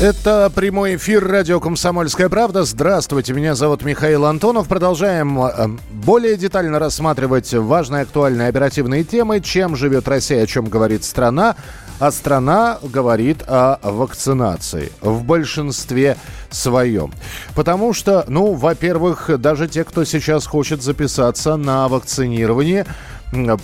Это 0.00 0.50
прямой 0.54 0.96
эфир 0.96 1.28
радио 1.28 1.60
«Комсомольская 1.60 2.30
правда». 2.30 2.64
Здравствуйте, 2.64 3.34
меня 3.34 3.54
зовут 3.54 3.84
Михаил 3.84 4.24
Антонов. 4.24 4.66
Продолжаем 4.66 5.38
э, 5.38 5.68
более 5.90 6.38
детально 6.38 6.78
рассматривать 6.78 7.52
важные, 7.52 8.04
актуальные, 8.04 8.48
оперативные 8.48 9.04
темы. 9.04 9.42
Чем 9.42 9.76
живет 9.76 10.08
Россия, 10.08 10.42
о 10.42 10.46
чем 10.46 10.70
говорит 10.70 11.04
страна. 11.04 11.54
А 11.98 12.10
страна 12.12 12.78
говорит 12.82 13.42
о 13.46 13.78
вакцинации 13.82 14.90
в 15.02 15.22
большинстве 15.22 16.16
своем. 16.48 17.12
Потому 17.54 17.92
что, 17.92 18.24
ну, 18.26 18.54
во-первых, 18.54 19.38
даже 19.38 19.68
те, 19.68 19.84
кто 19.84 20.04
сейчас 20.04 20.46
хочет 20.46 20.82
записаться 20.82 21.56
на 21.56 21.88
вакцинирование, 21.88 22.86
м, 23.34 23.60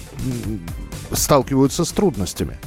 сталкиваются 1.13 1.87
с 1.87 1.93
трудностями 1.93 2.59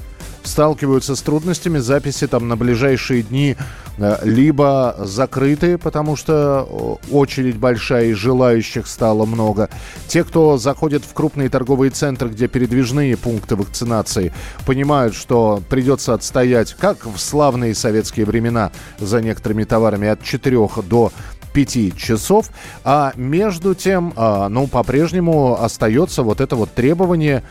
сталкиваются 0.44 1.16
с 1.16 1.22
трудностями. 1.22 1.80
Записи 1.80 2.28
там 2.28 2.48
на 2.48 2.56
ближайшие 2.56 3.24
дни 3.24 3.56
э, 3.98 4.18
либо 4.24 4.96
закрыты, 5.00 5.78
потому 5.78 6.16
что 6.16 7.00
очередь 7.12 7.58
большая 7.58 8.08
и 8.08 8.14
желающих 8.14 8.88
стало 8.88 9.26
много. 9.26 9.70
Те, 10.08 10.24
кто 10.24 10.58
заходит 10.58 11.04
в 11.04 11.14
крупные 11.14 11.50
торговые 11.50 11.92
центры, 11.92 12.30
где 12.30 12.48
передвижные 12.48 13.18
пункты 13.18 13.56
вакцинации, 13.56 14.34
понимают, 14.66 15.16
что 15.16 15.62
придется 15.70 16.14
отстоять, 16.14 16.74
как 16.74 17.06
в 17.06 17.18
славные 17.18 17.76
советские 17.76 18.26
времена, 18.26 18.72
за 19.00 19.22
некоторыми 19.22 19.64
товарами 19.64 20.08
от 20.08 20.24
4 20.24 20.70
до 20.88 21.12
5 21.54 21.98
часов. 21.98 22.50
А 22.84 23.14
между 23.16 23.76
тем, 23.76 24.14
а, 24.16 24.50
ну, 24.50 24.68
по-прежнему 24.68 25.62
остается 25.62 26.24
вот 26.24 26.42
это 26.42 26.56
вот 26.56 26.72
требование 26.72 27.44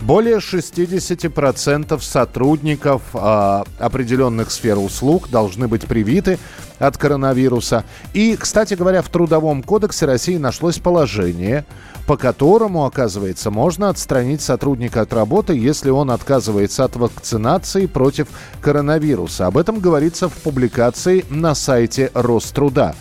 более 0.00 0.36
60% 0.36 2.00
сотрудников 2.00 3.02
э, 3.14 3.62
определенных 3.78 4.50
сфер 4.50 4.78
услуг 4.78 5.28
должны 5.28 5.68
быть 5.68 5.86
привиты 5.86 6.38
от 6.78 6.96
коронавируса. 6.96 7.84
И, 8.12 8.36
кстати 8.36 8.74
говоря, 8.74 9.02
в 9.02 9.08
Трудовом 9.08 9.62
кодексе 9.62 10.06
России 10.06 10.36
нашлось 10.36 10.78
положение, 10.78 11.64
по 12.06 12.16
которому, 12.16 12.84
оказывается, 12.84 13.50
можно 13.50 13.88
отстранить 13.88 14.40
сотрудника 14.40 15.00
от 15.00 15.12
работы, 15.12 15.54
если 15.54 15.90
он 15.90 16.10
отказывается 16.10 16.84
от 16.84 16.96
вакцинации 16.96 17.86
против 17.86 18.28
коронавируса. 18.60 19.46
Об 19.46 19.58
этом 19.58 19.80
говорится 19.80 20.28
в 20.28 20.34
публикации 20.34 21.24
на 21.28 21.54
сайте 21.54 22.10
Роструда. 22.14 22.94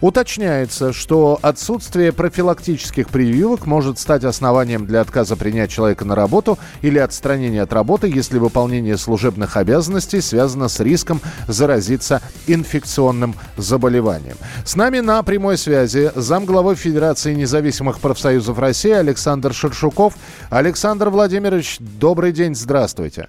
Уточняется, 0.00 0.92
что 0.92 1.40
отсутствие 1.42 2.12
профилактических 2.12 3.08
прививок 3.08 3.66
может 3.66 3.98
стать 3.98 4.22
основанием 4.22 4.86
для 4.86 5.00
отказа 5.00 5.34
принять 5.34 5.70
человека 5.70 6.04
на 6.04 6.14
работу 6.14 6.56
или 6.82 6.98
отстранения 6.98 7.62
от 7.62 7.72
работы, 7.72 8.08
если 8.08 8.38
выполнение 8.38 8.96
служебных 8.96 9.56
обязанностей 9.56 10.20
связано 10.20 10.68
с 10.68 10.78
риском 10.78 11.20
заразиться 11.48 12.22
инфекционным 12.46 13.34
заболеванием. 13.56 14.36
С 14.64 14.76
нами 14.76 15.00
на 15.00 15.20
прямой 15.24 15.58
связи 15.58 16.12
замглавы 16.14 16.76
Федерации 16.76 17.34
независимых 17.34 17.98
профсоюзов 17.98 18.58
России 18.60 18.92
Александр 18.92 19.52
Шершуков. 19.52 20.14
Александр 20.48 21.08
Владимирович, 21.08 21.78
добрый 21.80 22.30
день, 22.30 22.54
здравствуйте. 22.54 23.28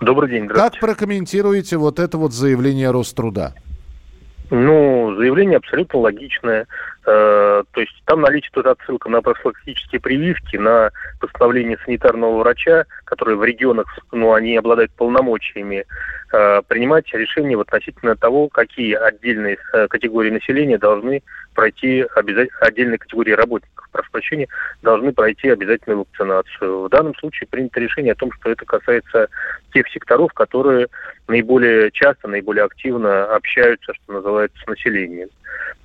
Добрый 0.00 0.30
день, 0.30 0.44
здравствуйте. 0.44 0.70
Как 0.70 0.80
прокомментируете 0.80 1.76
вот 1.76 1.98
это 1.98 2.18
вот 2.18 2.32
заявление 2.32 2.92
Роструда? 2.92 3.54
Ну, 4.50 5.14
заявление 5.16 5.58
абсолютно 5.58 6.00
логичное. 6.00 6.66
Э, 7.06 7.62
то 7.70 7.80
есть 7.80 7.92
там 8.06 8.22
наличествует 8.22 8.66
отсылка 8.66 9.10
на 9.10 9.20
профилактические 9.20 10.00
прививки, 10.00 10.56
на 10.56 10.90
постановление 11.20 11.78
санитарного 11.84 12.38
врача, 12.38 12.84
которые 13.04 13.36
в 13.36 13.44
регионах, 13.44 13.86
ну, 14.10 14.32
они 14.32 14.56
обладают 14.56 14.90
полномочиями 14.92 15.84
э, 16.32 16.62
принимать 16.66 17.12
решения 17.12 17.56
в 17.56 17.60
относительно 17.60 18.16
того, 18.16 18.48
какие 18.48 18.94
отдельные 18.94 19.58
э, 19.72 19.86
категории 19.88 20.30
населения 20.30 20.78
должны 20.78 21.22
пройти 21.54 22.06
обязательно, 22.14 22.58
отдельные 22.60 22.98
категории 22.98 23.32
работников, 23.32 23.88
прошу 23.92 24.10
прощения, 24.10 24.48
должны 24.82 25.12
пройти 25.12 25.48
обязательную 25.48 26.00
вакцинацию. 26.00 26.84
В 26.84 26.88
данном 26.88 27.14
случае 27.16 27.48
принято 27.48 27.80
решение 27.80 28.12
о 28.12 28.16
том, 28.16 28.30
что 28.32 28.50
это 28.50 28.64
касается 28.64 29.28
тех 29.72 29.88
секторов, 29.88 30.32
которые 30.32 30.88
наиболее 31.26 31.90
часто, 31.92 32.28
наиболее 32.28 32.64
активно 32.64 33.24
общаются, 33.34 33.92
что 33.94 34.12
называется, 34.14 34.58
с 34.62 34.66
населением. 34.66 35.28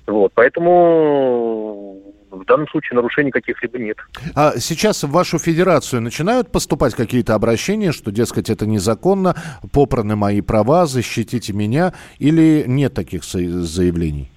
Вот, 0.06 0.32
поэтому 0.34 2.00
в 2.30 2.44
данном 2.44 2.68
случае 2.68 2.96
нарушений 2.96 3.30
каких-либо 3.30 3.78
нет. 3.78 3.96
А 4.34 4.52
сейчас 4.58 5.04
в 5.04 5.10
вашу 5.10 5.38
федерацию 5.38 6.02
начинают 6.02 6.50
поступать 6.50 6.94
какие-то 6.94 7.34
обращения, 7.34 7.92
что, 7.92 8.10
дескать, 8.10 8.50
это 8.50 8.66
незаконно, 8.66 9.34
попраны 9.72 10.16
мои 10.16 10.40
права, 10.40 10.86
защитите 10.86 11.52
меня, 11.52 11.94
или 12.18 12.64
нет 12.66 12.94
таких 12.94 13.24
заявлений? 13.24 14.30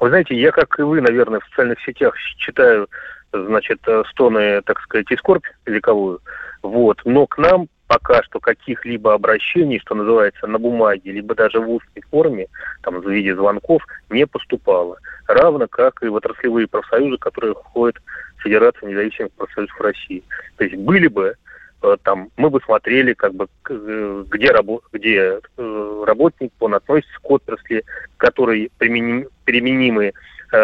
Вы 0.00 0.08
знаете, 0.10 0.38
я, 0.38 0.50
как 0.52 0.78
и 0.78 0.82
вы, 0.82 1.00
наверное, 1.00 1.40
в 1.40 1.44
социальных 1.48 1.80
сетях 1.80 2.14
читаю, 2.36 2.88
значит, 3.32 3.80
стоны, 4.10 4.62
так 4.62 4.80
сказать, 4.80 5.10
и 5.10 5.16
скорбь 5.16 5.46
вековую, 5.66 6.20
вот, 6.62 7.00
но 7.04 7.26
к 7.26 7.38
нам 7.38 7.68
пока 7.88 8.22
что 8.22 8.38
каких-либо 8.38 9.14
обращений, 9.14 9.80
что 9.80 9.94
называется, 9.94 10.46
на 10.46 10.58
бумаге, 10.58 11.10
либо 11.10 11.34
даже 11.34 11.58
в 11.58 11.68
устной 11.68 12.02
форме, 12.10 12.46
там, 12.82 13.00
в 13.00 13.10
виде 13.10 13.34
звонков, 13.34 13.82
не 14.10 14.26
поступало. 14.26 14.98
Равно 15.26 15.66
как 15.66 16.02
и 16.02 16.08
в 16.08 16.14
отраслевые 16.14 16.68
профсоюзы, 16.68 17.16
которые 17.16 17.54
входят 17.54 17.96
в 18.36 18.42
Федерацию 18.42 18.90
независимых 18.90 19.32
профсоюзов 19.32 19.80
России. 19.80 20.22
То 20.56 20.64
есть 20.64 20.76
были 20.76 21.08
бы 21.08 21.34
э, 21.82 21.96
там 22.02 22.28
мы 22.36 22.50
бы 22.50 22.60
смотрели, 22.60 23.14
как 23.14 23.34
бы, 23.34 23.48
э, 23.70 24.24
где, 24.28 24.50
рабо 24.50 24.82
где 24.92 25.40
э, 25.56 26.04
работник, 26.06 26.52
он 26.60 26.74
относится 26.74 27.18
к 27.22 27.30
отрасли, 27.30 27.84
к 28.16 28.20
которой 28.20 28.70
применим, 28.78 29.28
применимы 29.44 30.12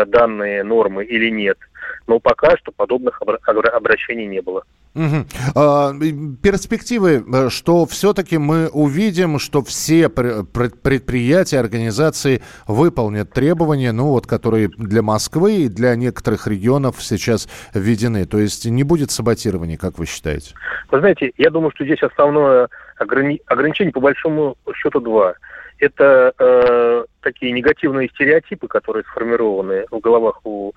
данные 0.06 0.62
нормы 0.62 1.05
или 1.05 1.29
нет. 1.29 1.59
Но 2.06 2.21
пока 2.21 2.56
что 2.56 2.72
подобных 2.72 3.21
обращений 3.22 4.27
не 4.27 4.41
было. 4.41 4.65
Угу. 4.95 5.27
А, 5.56 5.93
перспективы, 6.41 7.25
э, 7.27 7.49
что 7.50 7.84
все-таки 7.84 8.39
мы 8.39 8.69
увидим, 8.69 9.41
что 9.41 9.62
все 9.62 10.09
предприятия, 10.09 11.59
организации 11.59 12.43
выполнят 12.69 13.33
требования, 13.33 13.91
ну 13.91 14.06
вот, 14.06 14.28
которые 14.28 14.69
для 14.69 15.03
Москвы 15.03 15.65
и 15.65 15.69
для 15.69 15.97
некоторых 15.97 16.47
регионов 16.47 16.97
сейчас 17.03 17.49
введены. 17.75 18.25
То 18.25 18.39
есть 18.39 18.67
не 18.67 18.84
будет 18.84 19.11
саботирования, 19.11 19.77
как 19.77 19.99
вы 19.99 20.06
считаете? 20.06 20.55
Вы 20.93 21.00
знаете, 21.00 21.33
я 21.39 21.50
думаю, 21.50 21.73
что 21.75 21.84
здесь 21.84 22.03
основное 22.03 22.69
ограни... 22.97 23.41
ограничение 23.47 23.93
по 23.93 24.00
большому 24.00 24.56
счету 24.77 25.00
два. 25.00 25.34
Это 25.81 26.33
э, 26.39 27.05
такие 27.21 27.50
негативные 27.50 28.09
стереотипы, 28.11 28.69
которые 28.69 29.03
сформированы 29.11 29.87
в 29.91 29.99
головах 29.99 30.39
у 30.44 30.73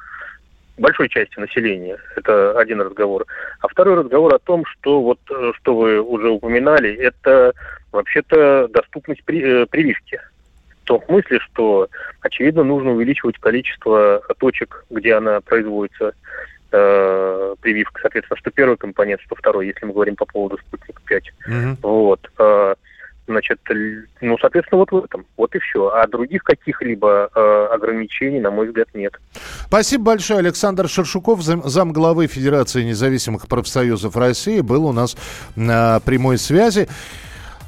большой 0.78 1.10
части 1.10 1.40
населения. 1.40 1.98
Это 2.16 2.58
один 2.60 2.82
разговор. 2.82 3.26
А 3.62 3.68
второй 3.68 3.96
разговор 3.96 4.34
о 4.36 4.40
том, 4.40 4.66
что 4.66 5.02
вот 5.02 5.20
э, 5.30 5.52
что 5.58 5.76
вы 5.76 6.02
уже 6.02 6.30
упоминали, 6.30 6.94
это 6.96 7.54
вообще-то 7.92 8.68
доступность 8.70 9.24
при, 9.24 9.42
э, 9.42 9.66
прививки. 9.66 10.20
В 10.84 10.88
том 10.88 11.04
смысле, 11.06 11.40
что, 11.40 11.90
очевидно, 12.22 12.64
нужно 12.64 12.92
увеличивать 12.92 13.38
количество 13.40 14.22
точек, 14.40 14.86
где 14.90 15.16
она 15.16 15.42
производится, 15.42 16.14
э, 16.72 17.56
прививка, 17.62 18.02
соответственно, 18.02 18.38
что 18.38 18.52
первый 18.52 18.78
компонент, 18.78 19.22
что 19.22 19.36
второй, 19.36 19.68
если 19.68 19.86
мы 19.86 19.94
говорим 19.94 20.16
по 20.16 20.26
поводу 20.26 20.58
спутника 20.60 21.02
5. 21.06 21.24
Mm-hmm. 21.50 21.78
Вот. 21.82 22.32
Э, 22.40 22.76
Значит, 23.28 23.60
ну, 24.22 24.38
соответственно, 24.40 24.80
вот 24.80 24.92
в 24.92 25.04
этом. 25.04 25.26
Вот 25.36 25.54
и 25.54 25.60
все. 25.60 25.90
А 25.90 26.08
других 26.08 26.44
каких-либо 26.44 27.30
э, 27.36 27.68
ограничений, 27.74 28.40
на 28.40 28.52
мой 28.52 28.68
взгляд, 28.68 28.88
нет. 28.94 29.14
Спасибо 29.66 30.06
большое. 30.06 30.40
Александр 30.40 30.88
Шершуков, 30.88 31.42
зам, 31.42 31.62
зам 31.68 31.92
главы 31.92 32.28
Федерации 32.28 32.84
независимых 32.84 33.48
профсоюзов 33.50 34.16
России, 34.16 34.62
был 34.62 34.86
у 34.86 34.94
нас 34.94 35.18
на 35.58 36.00
прямой 36.00 36.38
связи. 36.38 36.88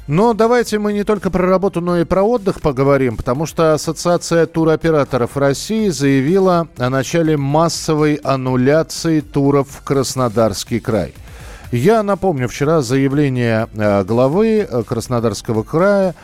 Но 0.06 0.32
давайте 0.32 0.78
мы 0.78 0.92
не 0.92 1.04
только 1.04 1.30
про 1.30 1.46
работу, 1.46 1.80
но 1.80 1.98
и 1.98 2.04
про 2.04 2.22
отдых 2.22 2.60
поговорим, 2.60 3.16
потому 3.16 3.46
что 3.46 3.74
Ассоциация 3.74 4.46
туроператоров 4.46 5.36
России 5.36 5.88
заявила 5.88 6.68
о 6.78 6.90
начале 6.90 7.36
массовой 7.36 8.14
аннуляции 8.14 9.20
туров 9.20 9.68
в 9.68 9.84
Краснодарский 9.84 10.80
край. 10.80 11.14
Я 11.72 12.02
напомню, 12.02 12.48
вчера 12.48 12.82
заявление 12.82 13.68
э, 13.74 14.02
главы 14.02 14.66
э, 14.68 14.82
Краснодарского 14.82 15.62
края 15.62 16.16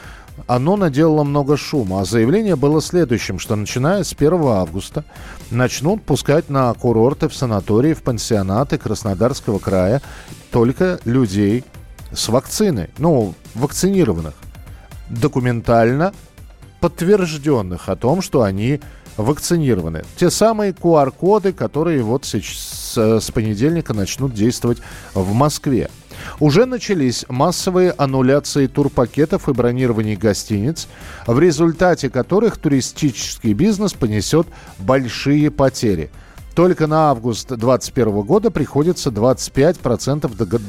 оно 0.49 0.77
наделало 0.77 1.23
много 1.23 1.57
шума. 1.57 2.01
А 2.01 2.05
заявление 2.05 2.57
было 2.57 2.83
следующим, 2.83 3.39
что 3.39 3.55
начиная 3.55 4.03
с 4.03 4.13
1 4.13 4.33
августа 4.43 5.05
начнут 5.51 6.03
пускать 6.03 6.51
на 6.51 6.75
курорты, 6.75 7.29
в 7.29 7.35
санатории, 7.35 7.95
в 7.95 8.03
пансионаты 8.03 8.77
Краснодарского 8.77 9.61
края 9.61 10.03
только 10.51 10.99
людей 11.05 11.65
с 12.13 12.29
вакциной, 12.29 12.91
ну, 12.99 13.35
вакцинированных, 13.55 14.35
документально 15.09 16.13
подтвержденных 16.81 17.89
о 17.89 17.97
том, 17.97 18.21
что 18.21 18.43
они 18.43 18.81
вакцинированы. 19.17 20.05
Те 20.17 20.31
самые 20.31 20.73
QR-коды, 20.73 21.53
которые 21.53 22.03
вот 22.03 22.25
с, 22.25 22.35
с 22.97 23.31
понедельника 23.31 23.95
начнут 23.95 24.35
действовать 24.35 24.79
в 25.15 25.33
Москве. 25.33 25.91
Уже 26.41 26.67
начались 26.67 27.25
массовые 27.29 27.93
аннуляции 27.93 28.67
турпакетов 28.67 29.49
и 29.49 29.53
бронирование 29.53 30.17
гостиниц, 30.17 30.89
в 31.27 31.39
результате 31.39 32.11
которых 32.11 32.57
туристический 32.57 33.53
бизнес 33.53 33.93
понесет 33.93 34.47
большие 34.79 35.51
потери– 35.51 36.11
только 36.57 36.87
на 36.87 37.11
август 37.11 37.49
2021 37.49 38.23
года 38.23 38.51
приходится 38.51 39.11
25% 39.11 40.61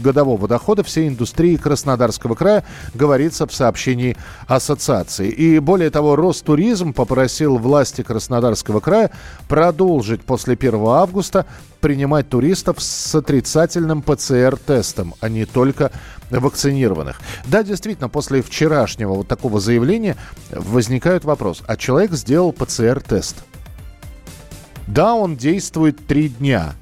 годового 0.00 0.46
дохода 0.46 0.84
всей 0.84 1.08
индустрии 1.08 1.56
Краснодарского 1.56 2.36
края, 2.36 2.64
говорится 2.94 3.48
в 3.48 3.52
сообщении 3.52 4.16
ассоциации. 4.46 5.28
И 5.30 5.58
более 5.58 5.90
того, 5.90 6.14
Ростуризм 6.14 6.92
попросил 6.92 7.58
власти 7.58 8.02
Краснодарского 8.02 8.78
края 8.78 9.10
продолжить 9.48 10.22
после 10.22 10.54
1 10.54 10.74
августа 10.86 11.44
принимать 11.80 12.28
туристов 12.28 12.80
с 12.80 13.14
отрицательным 13.16 14.00
ПЦР-тестом, 14.00 15.14
а 15.18 15.28
не 15.28 15.44
только 15.44 15.90
вакцинированных. 16.30 17.20
Да, 17.46 17.64
действительно, 17.64 18.08
после 18.08 18.42
вчерашнего 18.42 19.14
вот 19.14 19.26
такого 19.26 19.58
заявления 19.58 20.16
возникает 20.52 21.24
вопрос, 21.24 21.64
а 21.66 21.76
человек 21.76 22.12
сделал 22.12 22.52
ПЦР-тест– 22.52 23.38
да, 24.86 25.14
он 25.14 25.36
действует 25.36 26.06
три 26.06 26.28
дня. 26.28 26.74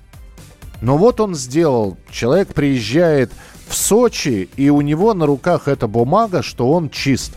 Но 0.81 0.97
вот 0.99 1.21
он 1.21 1.35
сделал. 1.35 1.97
Человек 2.11 2.55
приезжает 2.55 3.33
в 3.69 3.75
Сочи, 3.75 4.49
и 4.57 4.69
у 4.71 4.81
него 4.81 5.15
на 5.15 5.27
руках 5.27 5.69
эта 5.69 5.87
бумага, 5.87 6.43
что 6.43 6.71
он 6.71 6.91
чист. 6.91 7.33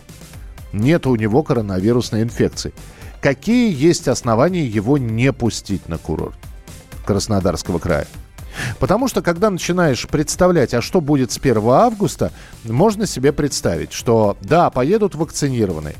Нет 0.72 1.06
у 1.06 1.14
него 1.14 1.42
коронавирусной 1.42 2.22
инфекции. 2.22 2.74
Какие 3.20 3.72
есть 3.74 4.08
основания 4.08 4.66
его 4.66 4.98
не 4.98 5.32
пустить 5.32 5.88
на 5.88 5.98
курорт 5.98 6.36
Краснодарского 7.06 7.78
края? 7.78 8.06
Потому 8.78 9.08
что, 9.08 9.22
когда 9.22 9.50
начинаешь 9.50 10.06
представлять, 10.08 10.74
а 10.74 10.82
что 10.82 11.00
будет 11.00 11.30
с 11.30 11.38
1 11.38 11.62
августа, 11.68 12.32
можно 12.64 13.06
себе 13.06 13.32
представить, 13.32 13.92
что 13.92 14.36
да, 14.40 14.70
поедут 14.70 15.14
вакцинированные, 15.14 15.96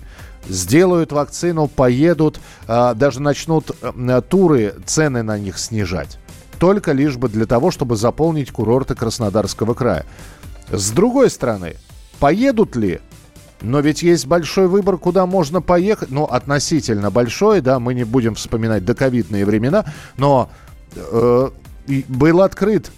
сделают 0.48 1.12
вакцину, 1.12 1.68
поедут, 1.68 2.40
а, 2.66 2.94
даже 2.94 3.20
начнут 3.20 3.70
э, 3.82 4.22
туры, 4.28 4.74
цены 4.84 5.22
на 5.22 5.38
них 5.38 5.58
снижать. 5.58 6.18
Только 6.58 6.92
лишь 6.92 7.16
бы 7.16 7.28
для 7.28 7.46
того, 7.46 7.70
чтобы 7.70 7.96
заполнить 7.96 8.50
курорты 8.50 8.94
Краснодарского 8.94 9.74
края. 9.74 10.06
С 10.70 10.90
другой 10.90 11.30
стороны, 11.30 11.76
поедут 12.18 12.76
ли? 12.76 13.00
Но 13.62 13.80
ведь 13.80 14.02
есть 14.02 14.26
большой 14.26 14.68
выбор, 14.68 14.98
куда 14.98 15.26
можно 15.26 15.60
поехать. 15.60 16.10
Ну, 16.10 16.24
относительно 16.24 17.10
большой, 17.10 17.60
да, 17.60 17.78
мы 17.78 17.94
не 17.94 18.04
будем 18.04 18.34
вспоминать 18.34 18.84
доковидные 18.84 19.44
времена, 19.44 19.86
но 20.16 20.50
э, 20.94 21.50
был 22.08 22.42
открыт 22.42 22.90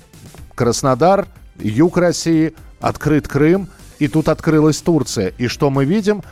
Краснодар, 0.55 1.27
юг 1.59 1.97
России, 1.97 2.55
открыт 2.81 3.29
Крым, 3.29 3.69
и 3.99 4.09
тут 4.09 4.29
открылась 4.29 4.81
Турция. 4.81 5.33
И 5.39 5.47
что 5.49 5.71
мы 5.71 5.85
видим? 5.85 6.23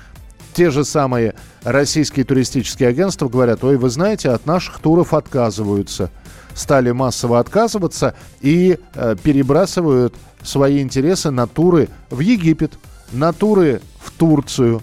Те 0.57 0.71
же 0.71 0.87
самые 0.87 1.35
российские 1.65 2.25
туристические 2.25 2.89
агентства 2.89 3.29
говорят, 3.29 3.63
ой, 3.63 3.77
вы 3.77 3.91
знаете, 3.91 4.31
от 4.31 4.47
наших 4.47 4.79
туров 4.79 5.13
отказываются. 5.13 6.11
Стали 6.55 6.93
массово 6.93 7.41
отказываться 7.41 8.15
и 8.41 8.79
э, 8.95 9.17
перебрасывают 9.23 10.15
свои 10.43 10.81
интересы 10.81 11.31
на 11.31 11.47
туры 11.47 11.91
в 12.09 12.21
Египет, 12.21 12.79
на 13.13 13.35
туры 13.35 13.83
в 14.01 14.11
Турцию. 14.13 14.81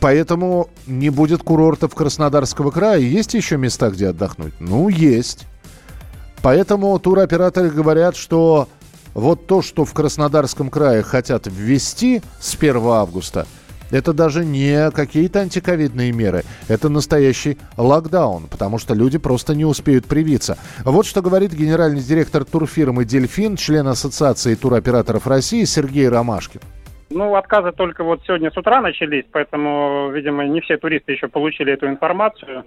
Поэтому 0.00 0.68
не 0.88 1.10
будет 1.10 1.44
курортов 1.44 1.94
Краснодарского 1.94 2.72
края. 2.72 2.98
Есть 2.98 3.34
еще 3.34 3.56
места, 3.56 3.90
где 3.90 4.08
отдохнуть? 4.08 4.54
Ну, 4.58 4.88
есть. 4.88 5.46
Поэтому 6.42 6.98
туроператоры 6.98 7.70
говорят, 7.70 8.16
что 8.16 8.68
вот 9.14 9.46
то, 9.46 9.62
что 9.62 9.84
в 9.84 9.92
Краснодарском 9.92 10.70
крае 10.70 11.04
хотят 11.04 11.46
ввести 11.46 12.20
с 12.40 12.56
1 12.56 12.76
августа– 12.84 13.46
это 13.94 14.12
даже 14.12 14.44
не 14.44 14.90
какие-то 14.90 15.40
антиковидные 15.40 16.12
меры, 16.12 16.42
это 16.68 16.88
настоящий 16.88 17.58
локдаун, 17.76 18.48
потому 18.50 18.78
что 18.78 18.94
люди 18.94 19.18
просто 19.18 19.54
не 19.54 19.64
успеют 19.64 20.06
привиться. 20.06 20.58
Вот 20.84 21.06
что 21.06 21.22
говорит 21.22 21.52
генеральный 21.52 22.02
директор 22.02 22.44
турфирмы 22.44 23.04
«Дельфин», 23.04 23.56
член 23.56 23.86
Ассоциации 23.86 24.54
туроператоров 24.56 25.26
России 25.26 25.64
Сергей 25.64 26.08
Ромашкин. 26.08 26.60
Ну, 27.10 27.36
отказы 27.36 27.70
только 27.70 28.02
вот 28.02 28.22
сегодня 28.26 28.50
с 28.50 28.56
утра 28.56 28.80
начались, 28.80 29.24
поэтому, 29.30 30.10
видимо, 30.10 30.44
не 30.46 30.60
все 30.60 30.76
туристы 30.76 31.12
еще 31.12 31.28
получили 31.28 31.72
эту 31.72 31.86
информацию. 31.86 32.64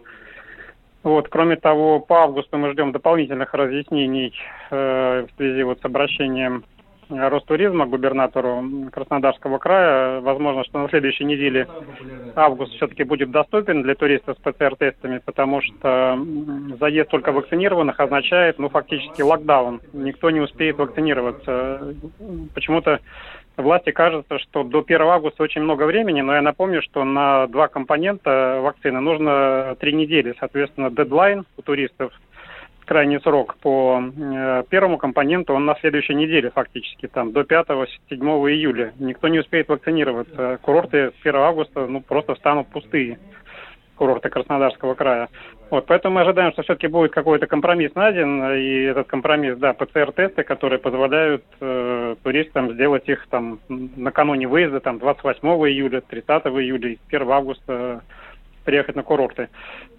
Вот, 1.04 1.28
кроме 1.30 1.58
того, 1.58 2.00
по 2.00 2.24
августу 2.24 2.58
мы 2.58 2.72
ждем 2.72 2.92
дополнительных 2.92 3.54
разъяснений 3.54 4.34
э, 4.72 5.26
в 5.26 5.38
связи 5.38 5.64
вот 5.64 5.82
с 5.82 5.86
обращением 5.86 6.64
Ростуризма, 7.10 7.86
губернатору 7.86 8.64
Краснодарского 8.92 9.58
края. 9.58 10.20
Возможно, 10.22 10.64
что 10.66 10.80
на 10.80 10.90
следующей 10.90 11.24
неделе 11.24 11.68
август 12.36 12.74
все-таки 12.74 13.04
будет 13.04 13.32
доступен 13.32 13.82
для 13.84 13.96
туристов 13.96 14.38
с 14.38 14.42
ПЦР-тестами, 14.42 15.22
потому 15.24 15.62
что 15.62 16.20
заезд 16.80 17.10
только 17.10 17.32
вакцинированных 17.32 18.00
означает, 18.00 18.60
ну, 18.60 18.70
фактически 18.70 19.22
локдаун. 19.22 19.82
Никто 19.94 20.30
не 20.30 20.42
успеет 20.42 20.78
вакцинироваться. 20.78 21.96
Почему-то 22.54 23.00
власти 23.56 23.92
кажется, 23.92 24.38
что 24.40 24.64
до 24.64 24.84
1 24.86 25.02
августа 25.02 25.44
очень 25.44 25.62
много 25.62 25.84
времени, 25.84 26.22
но 26.22 26.36
я 26.36 26.42
напомню, 26.42 26.82
что 26.82 27.04
на 27.06 27.48
два 27.48 27.70
компонента 27.70 28.60
вакцины 28.62 29.00
нужно 29.00 29.76
три 29.80 29.94
недели. 29.94 30.36
Соответственно, 30.40 30.92
дедлайн 30.92 31.46
у 31.58 31.62
туристов– 31.62 32.12
крайний 32.88 33.20
срок 33.20 33.58
по 33.62 34.02
э, 34.02 34.64
первому 34.70 34.98
компоненту, 34.98 35.54
он 35.54 35.66
на 35.66 35.76
следующей 35.76 36.16
неделе 36.16 36.50
фактически, 36.50 37.08
там, 37.08 37.34
до 37.34 37.42
5-7 37.42 37.88
июля. 38.10 38.94
Никто 38.98 39.28
не 39.28 39.40
успеет 39.40 39.68
вакцинироваться. 39.68 40.58
Курорты 40.62 41.12
с 41.12 41.20
1 41.22 41.36
августа, 41.36 41.86
ну, 41.86 42.02
просто 42.02 42.36
станут 42.36 42.68
пустые 42.70 43.20
курорты 43.98 44.30
Краснодарского 44.30 44.94
края. 44.94 45.28
Вот, 45.70 45.86
поэтому 45.88 46.16
мы 46.16 46.22
ожидаем, 46.22 46.54
что 46.54 46.62
все-таки 46.62 46.88
будет 46.88 47.12
какой-то 47.12 47.48
компромисс 47.48 47.94
найден, 47.96 48.54
и 48.54 48.84
этот 48.84 49.08
компромисс, 49.08 49.58
да, 49.58 49.74
ПЦР-тесты, 49.74 50.44
которые 50.44 50.80
позволяют 50.80 51.44
э, 51.60 52.16
туристам 52.24 52.74
сделать 52.74 53.10
их 53.10 53.28
там 53.30 53.60
накануне 53.68 54.48
выезда, 54.48 54.80
там 54.80 55.00
28 55.00 55.48
июля, 55.68 56.02
30 56.02 56.46
июля, 56.46 56.96
1 57.10 57.32
августа 57.32 58.02
приехать 58.68 58.98
на 58.98 59.04
курорты. 59.04 59.48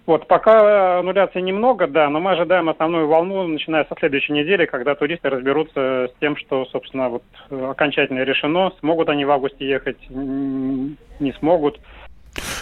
Вот, 0.05 0.27
пока 0.27 0.99
аннуляций 0.99 1.41
немного, 1.41 1.87
да, 1.87 2.07
но 2.09 2.19
мы 2.19 2.33
ожидаем 2.33 2.69
основную 2.69 3.07
волну, 3.07 3.47
начиная 3.47 3.83
со 3.85 3.95
следующей 3.99 4.33
недели, 4.33 4.67
когда 4.67 4.93
туристы 4.93 5.27
разберутся 5.29 6.07
с 6.07 6.19
тем, 6.19 6.37
что, 6.37 6.65
собственно, 6.65 7.09
вот 7.09 7.23
окончательно 7.49 8.23
решено, 8.23 8.71
смогут 8.79 9.09
они 9.09 9.25
в 9.25 9.31
августе 9.31 9.67
ехать, 9.67 9.97
не 10.09 11.33
смогут. 11.39 11.79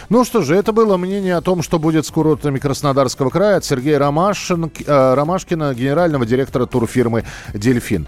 Ну 0.10 0.24
что 0.24 0.42
же, 0.44 0.56
это 0.56 0.72
было 0.72 0.96
мнение 0.96 1.36
о 1.36 1.42
том, 1.42 1.62
что 1.62 1.78
будет 1.78 2.06
с 2.06 2.12
курортами 2.12 2.58
Краснодарского 2.58 3.30
края 3.30 3.58
от 3.58 3.66
Сергея 3.66 4.00
Ромашин, 4.00 4.72
э, 4.88 5.14
Ромашкина, 5.14 5.74
генерального 5.74 6.26
директора 6.26 6.66
турфирмы 6.66 7.26
«Дельфин». 7.54 8.08